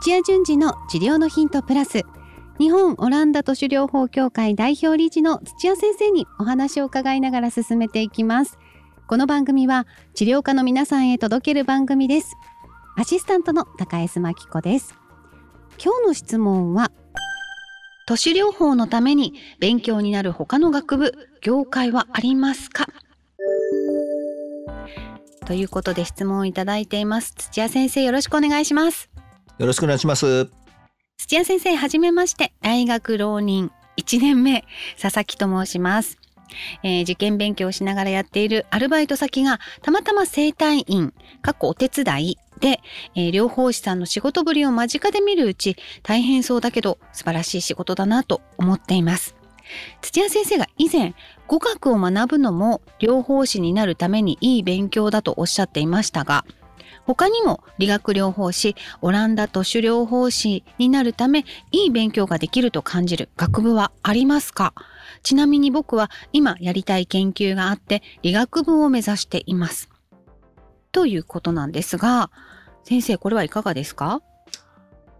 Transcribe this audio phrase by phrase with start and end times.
[0.00, 2.04] 土屋順次の治療のヒントプラス。
[2.60, 8.58] 日本オランダ都市療法協会代表理事の土屋先生にお話を伺いながら進めていきます。
[9.08, 12.36] この番組は治療家の皆さんへ届ける番組です。
[12.96, 14.94] アシスタントの高江真紀子です。
[15.82, 16.92] 今日の質問は
[18.06, 21.12] 都市療法のために勉強になる他の学部
[21.42, 22.86] 業界はありますか？
[25.44, 27.34] ということで質問をいただいています。
[27.34, 29.10] 土屋先生よろしくお願いします。
[29.58, 30.50] よろしくお願いします。
[31.18, 32.52] 土屋先生はじめまして。
[32.62, 33.70] 大学浪人。
[33.96, 34.64] 1年目。
[35.00, 36.18] 佐々木と申します。
[36.82, 38.66] えー、受験勉強をしながらやっている。
[38.70, 42.38] アルバイト先がたまたま整体院、過去お手伝い。
[42.60, 42.80] で、
[43.14, 49.36] えー、療法士さんの仕事ぶりを間近で見るうち大変そうだけど素晴らしい仕事だなと思っています。
[50.00, 51.14] 土屋先生が以前
[51.46, 56.44] 語学を学ぶのも療法士になるためにいい勉強だとおっしゃっていましたが
[57.08, 64.74] 他にも理学療法士オランダ都市療法士になるためいい勉強ができると感じる学部はありますか？
[65.22, 69.88] ちなみに僕は今やりたい研究があって理学部を目指しています。
[70.92, 72.30] ということなんですが
[72.84, 74.20] 先生これはいかがですか？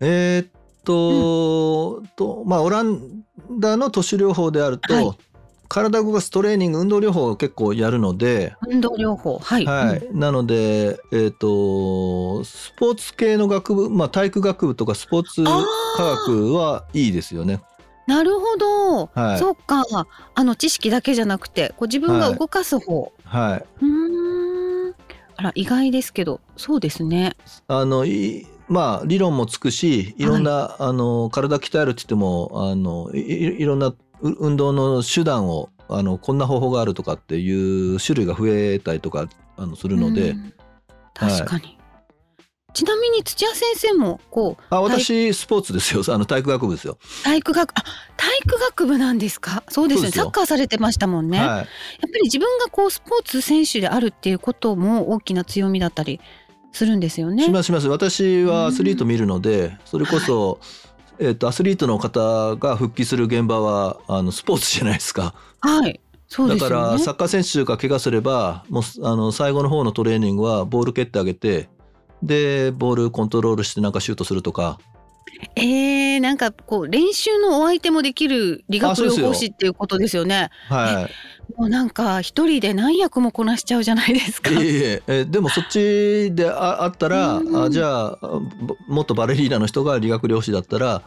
[0.00, 0.50] えー、っ
[0.84, 3.24] とうん、とまあオラン
[3.58, 5.18] ダの都市療法であると、はい、
[5.70, 17.62] 体を動かすトレーニング運動療法を結構やるので運動療法はい、はい、うん、なのでえー、っとスポーツ系の学部まあ体育学部とかスポーツ科学はいいですよね。
[18.08, 19.84] なるほど、はい、そっか。
[20.34, 23.12] あの知識だけじゃなくてこう自分が動かす方。
[23.24, 24.94] はい、うん。
[25.36, 27.36] あら意外ですけどそうですね。
[27.68, 40.36] あのいまあ理論もつくしいろんな、はい、あの体鍛えるって言ってもあのいいろんな運動の手段をあのこんな方法があるとかっていう種類が増えたりとかあのするので、
[41.14, 41.76] 確かに、はい。
[42.72, 46.02] ちなみに土屋先生もこうあ私スポーツですよ。
[46.14, 46.98] あの体育学部ですよ。
[47.24, 47.82] 体育学あ
[48.16, 49.64] 体育学部なんですか？
[49.68, 50.10] そうですね。
[50.10, 51.66] サッカーされてましたもんね、はい、やっぱ
[52.06, 56.20] り自分がこうスポーツ選手であるっていうことも大きな強みだったり
[56.72, 57.44] するんですよね。
[57.44, 57.88] しますします。
[57.88, 60.60] 私はアスリート見るのでそれこそ、はい、
[61.20, 65.34] えーと、アスリートの方が復帰する現場はあのスポーツじゃないですか。
[65.60, 66.00] はい。
[66.26, 71.68] そうです、ね、だからサッカー選手が怪我すればもうあの最後の方のトレーニングはボール蹴ってあげて
[72.22, 74.78] でボールコントロールしてなんかシュートするとか
[75.56, 80.50] えー、なんかこう練習のお相手もできる理学療法士っていうことですよね。
[80.68, 81.10] はい。
[81.56, 84.50] もうなんか一人で何役もこなしちゃうじゃないですか。
[84.50, 88.18] いええでもそっちでああったら、あじゃあ
[88.86, 91.02] もっとバレリーナの人が理学療士だったら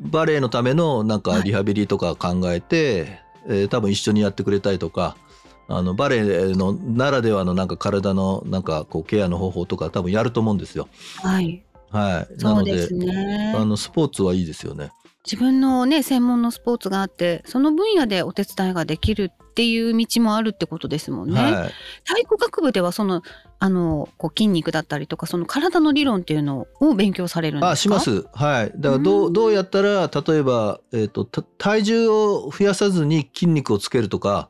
[0.00, 5.16] バレエのためのなんかリハビリとか考えて、はい、えー、多分一緒にやってくれたりとか。
[5.68, 10.86] あのバレエのならではのなんか体のなんかこうケアの方法とか多分やると思うんですよ。
[11.16, 11.64] はい。
[11.90, 12.42] はい。
[12.42, 14.92] なので、ね、あのスポーツはいいですよね。
[15.24, 21.40] 自分のね専門のスポーツがあってその分野でお手伝いができるっていう道もあるってことですもんね。
[21.40, 21.52] はい、
[22.04, 23.22] 体育学部ではその
[23.58, 27.70] あのこう筋肉だったりとかその体の理論っていうのを勉強されるんですか？
[27.72, 28.26] あします。
[28.32, 28.72] はい。
[28.76, 34.48] だからどうどうやったら例えばえっ、ー、と体重を増やさずに筋肉をつけるとか。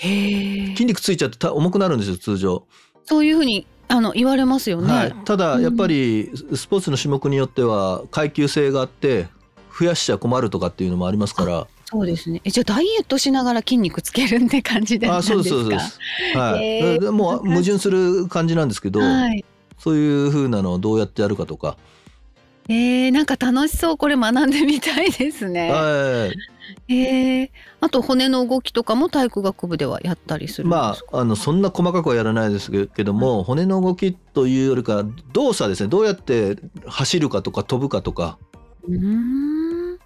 [0.00, 2.68] 筋肉ついちゃって重くなるんですよ通常。
[3.04, 9.28] そういうふうにあの言われますよね、はい、ただやっぱりスポーツの種目によっては階級性があって
[9.78, 11.66] 増やしちゃ困るとかっていうのもありますから。
[11.84, 12.42] そうですね。
[12.44, 15.98] えじゃあダイエットしながら筋肉つけるって感じであそうですそうです。
[16.34, 19.42] はい、えー、もう矛盾する感じなんですけど、はい、
[19.78, 21.78] そういうふうなのをどうやってやるかとか
[22.68, 25.70] えー、なんか楽しそうこれ学んでみたいですね。
[25.70, 26.30] は
[26.88, 26.94] い。
[26.94, 38.38] えー、あと骨の動きとかも体育学部ではやったりするまああのそんな細かくはやらないですけども、はい、骨の動きというよりか動作ですねどうやって走るかとか飛ぶかとか。
[38.86, 39.98] うん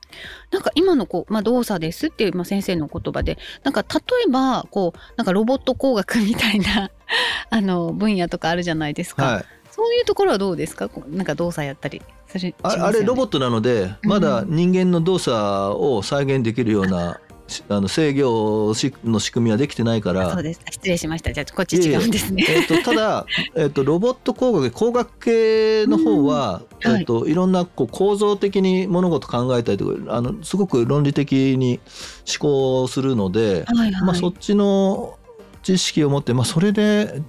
[0.51, 6.91] なんか今のこう、まあ、動作ですっていう、まあ、先生の言葉でなんか例えばこうなんかロボット工学みたいな
[7.49, 9.25] あの分野とかあるじゃないですか。
[9.25, 9.45] はい
[9.83, 10.89] そういうところはどうですか？
[11.09, 12.01] なんか動作やったり
[12.35, 17.21] ね、あれロボットなのでまだ人間の動作を再現できるような、
[17.69, 18.73] あの制御
[19.05, 20.33] の仕組みはできてないから。
[20.33, 20.61] そうです。
[20.71, 21.33] 失礼しました。
[21.33, 22.47] じゃあこっち違うんですね。
[22.49, 31.81] えー、とただ、 えー、とロボット工学工学系の方は、うん、えーとい、ろんなこう構造的に物事考えたりとかあのすごく論理的に
[32.27, 35.19] 思考するので、はいはい、まあ、そっちの
[35.63, 37.21] 知識を持って、まあ、それで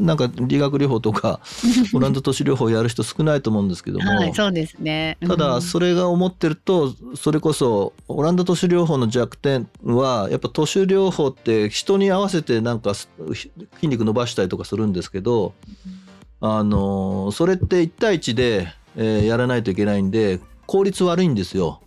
[0.00, 1.40] なんか理学療法とか
[1.94, 13.08] オランダ都市療法やる人少ないと思うんですけども、はい、そうですね、うん、ただそれが思ってるとそれこそオランダ都市療法の弱点はやっぱ都市療法って人に合わせてなんか筋
[13.82, 15.54] 肉伸ばしたりとかするんですけど、
[16.40, 21.80] あのそれって1対1でえーやらないといけないんで効率悪いんですよ。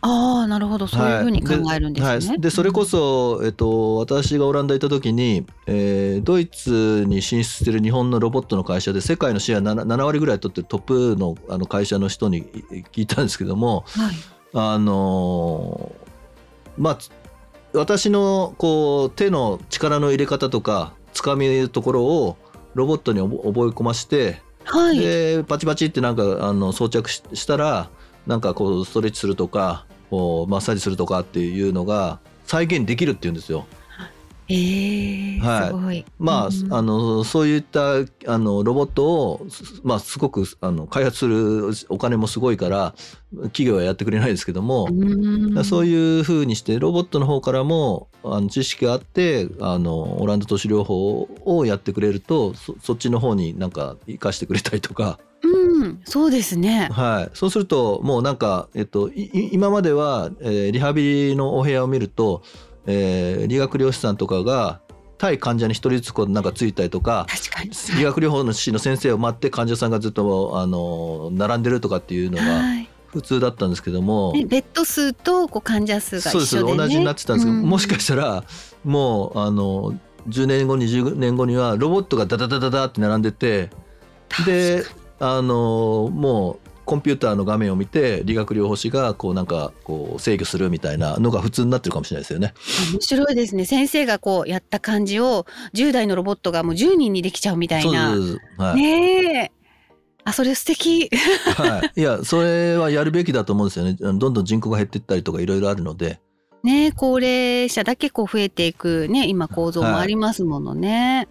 [0.00, 0.86] ああなるほど。
[0.86, 2.28] そういうふうに考えるんですね。
[2.28, 12.44] はい、でそれこそ、えっと、私がオランダ行った時に、えードイツに進出してる日本のロボットの会社で世界のシェア 7, 7割ぐらい取ってるトップのあの会社の人に
[12.92, 14.14] 聞いたんですけどもはい。
[14.54, 16.08] あのー
[16.78, 17.10] まあつ
[17.74, 22.36] 私のこう手の力の入れ方とかつかみるところを
[22.74, 24.98] ロボットに覚覚え込ましてはい。
[24.98, 27.90] でパチパチってなんかあの装着ししたら
[28.28, 33.66] なんかこうストレッチするとかこうマッサージするとかっていうのが再現できるっていうんですよ。
[34.50, 36.04] えー、はいすごい。
[36.18, 37.96] まあ、うんあのそういった
[38.26, 42.94] あのロボットを、すまあ、すごくあの開発するお金もすごいから
[43.44, 55.18] 企業はやってくれないですけども、うんそういうふうにしてロボットの方からもあの知識があってあのオランダ都市療法をやってくれるとそそっちの方になんか生かしてくれたりとか。
[55.78, 56.88] うん、そうですね。
[56.92, 62.42] はい、そうするともうなんか、えっと、今までは、えーリハビリのお部屋を見ると、
[62.86, 64.80] えー理学療師さんとかが
[65.18, 67.70] 対患者に一人ずつこうなんかついたりとか確かに。
[67.96, 72.88] 理学療法の師の先生を待って患者さんがずっとあの並んでるとかっていうのがはい。
[73.08, 76.78] 普通だったんですけども、ねベッド数とこう患者数がそうです一緒でね。
[76.78, 78.44] 同じになってたんですけど、うんもしかしたら
[78.84, 79.98] もうあの
[80.28, 83.70] 10年後20年後にはロボットがダダダダダって並んでて
[84.44, 84.84] で
[85.20, 92.54] あのもうコンピューターの画面を見て理学療法士がこうなんかこう制御するみたいなのが普通になってるかもしれないですよね。
[92.92, 93.66] 面白いですね。
[93.66, 95.44] 先生がこうやった感じを
[95.74, 98.16] 10代のロボットがもう10人にできちゃうみたいな。
[98.56, 99.52] はい、ねえ。
[100.24, 101.10] あ、それ素敵。
[101.56, 103.94] はい、いやそれはやるべきだと思うんですよね。
[103.94, 106.20] どんどん人口が減っていったりとかいろいろあるので。
[106.62, 111.28] ねえ高齢者だけこう増えていくね今構造もありますものね。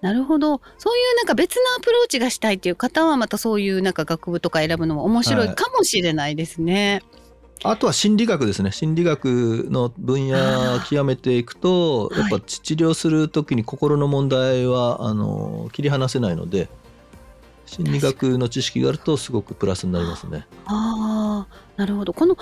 [0.00, 0.60] なるほど。
[0.78, 5.56] そういうなんか別のアプローチがしたいっていう方はまたそういうなんか学部とか選ぶのも面白いはい。
[5.56, 7.02] かもしれないですね。
[7.62, 8.72] あとは心理学ですね。
[8.72, 16.70] 心理学の分野を極めていくとやっぱ治療する時に心の問題はあの切り離せないので
[17.66, 20.46] 心理学の知識があるとすごくプラスになりますね。
[20.64, 22.14] ああなるほど。
[22.14, 22.36] この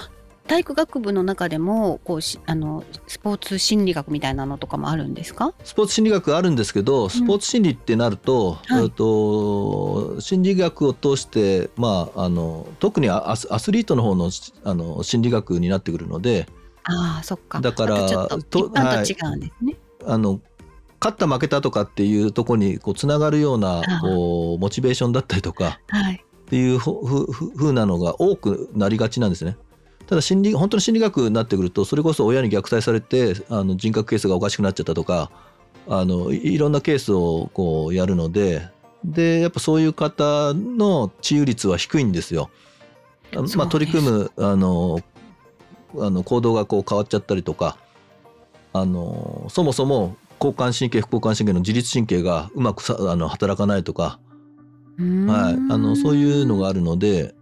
[0.49, 5.55] 体育学部の中でもこうしあのスポーツ心理学みたいなのとかもあるんですか？
[5.63, 8.85] スポーツ心理学あるんですけどスポーツ心理ってなると,、はい。
[8.85, 14.31] えっと心理学を通して、まあ、あの特にアスアスリートの方の
[14.65, 16.49] あの心理学になってくるので
[16.85, 17.61] ああそっか。
[17.61, 19.77] だからまと違うんですね。
[20.07, 20.41] あの
[21.01, 26.25] 勝った負けたとかっていうところにこうつながるようなこうモチベーションだったりとかはい。
[26.25, 29.59] っていうふふふふうなのが多くなりがちなんですね。
[30.09, 35.31] ただ心理本当の心理学になってくるとそれこそ親に虐待されてあの人格形成がおかしくなっちゃったとか
[35.87, 38.69] あのいいろんなケースをこうやるので
[39.05, 42.51] でやっぱそういう方の治癒率は低いんですよ。
[43.57, 45.01] まあ、取り組むあの
[45.99, 47.77] あの行動がこう変わっちゃったりとか
[48.73, 54.19] あのそもそも交感神経副交感神経の自律神経がうまくさあの働かないとか
[54.99, 57.33] はい、あのそういうのがあるので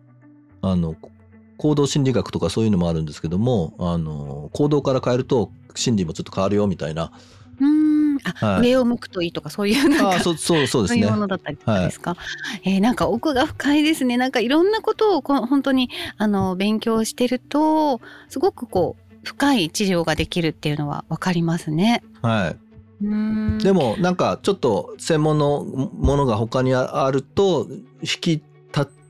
[0.60, 1.10] あのこ
[1.56, 7.12] 行動心理学とかそういうのもあるんですけどもあの行動から変えると心理もちょっと変わるよみたいな。
[7.60, 7.96] うーん。
[8.40, 8.60] あ、はい。
[8.62, 11.02] 上を向くといいとかそういうなんかあそうそうそうですね。
[11.02, 12.16] そういうものだったりとかですか？
[12.64, 14.16] えーなんか奥が深いですね。
[14.16, 22.02] なんかいろんなことをこう本当にあの勉強してるとすごくこう深い治療ができるっていうのはわかりますね。
[22.22, 22.56] は
[23.02, 23.58] い、うーん。
[23.58, 27.66] でもなんかちょっと専門のものが他にあると
[28.00, 28.46] 引きた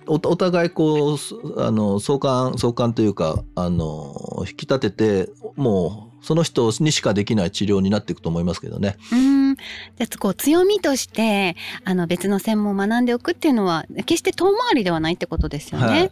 [0.06, 8.96] おお互いこうすあの相関相関というかあの引き立ててもうその人にしかできない治療になっていくと思いますけどね。
[9.12, 15.86] うーんじゃあこう強みとしてあの別の専門を学んでおくっていうのは決して遠回りではないってことですよね。
[15.86, 16.10] はい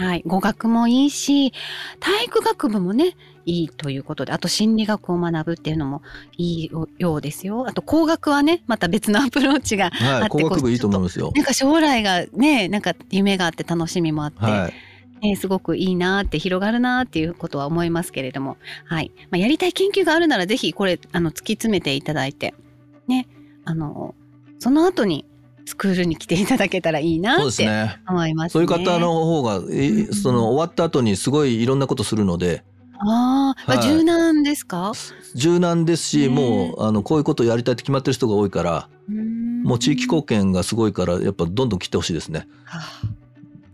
[0.00, 1.52] はい、語学もいいし
[2.00, 6.00] 体育学部もねいいということであと心理学を学ぶっていうのも
[6.38, 7.66] いいようですよ。
[7.68, 11.32] あと工学はねまた別のアプローチがはい、あって工学部いいと思いますよ。
[11.34, 14.70] なんか将来がねなんか夢があって楽しみもあって、は
[15.22, 19.12] い、ねすごくいいなって広がるなっていうことは思いますけれども、はい。
[19.30, 22.54] まあ、やりたい研究があるならぜひこれあの突き詰めていただいて
[23.06, 23.28] ね
[23.66, 24.14] あの
[24.60, 25.26] その後に
[25.66, 27.68] スクールに来ていただけたらいいなって。
[28.08, 28.50] 思いますね。
[28.50, 32.64] そういう方の方が、えうんその終わった後にすごいいろんなことするので
[32.98, 34.92] あー、まあはい柔軟ですか？
[35.34, 38.88] 柔軟ですし、ねもうあのこういうことをやりたいって決まってる人が多いから、
[39.64, 42.46] もう地域貢献がすごいからやっぱどんどん来てほしいですね。
[42.64, 42.82] はあ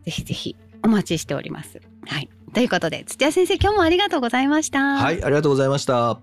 [0.05, 1.81] ぜひぜひお待ちしております。
[2.07, 2.29] はい。
[2.55, 4.97] ということで土屋先生今日もありがとうございました。
[4.97, 6.21] はい、ありがとうございました。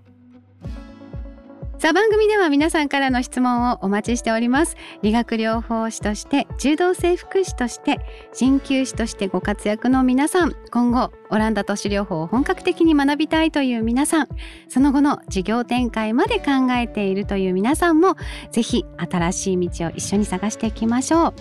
[1.76, 4.76] さあ番組では皆さんからの質問をお待ちしております。
[5.02, 7.98] 理学療法士として柔道整復師として
[8.32, 10.54] 鍼灸師としてご活躍の皆さん。
[10.70, 14.28] 今後オランダ都市療法を本格的に学びたいという皆さん。
[14.68, 18.16] その後の事業展開まで考えているという皆さんも
[18.50, 21.34] ぜひ新しい道を一緒に探していきましょう。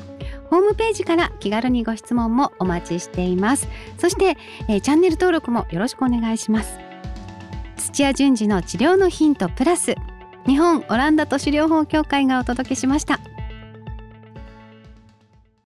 [0.49, 3.69] ホームページから気軽にご質問もお待ちしています。
[3.97, 4.35] そして、
[4.67, 6.79] えー、チャンネル登録もよろしくお願いします。
[7.77, 9.95] 土屋順次の治療のヒントプラス。
[10.45, 13.19] 日本オランダ都市療法協会がお届けしました。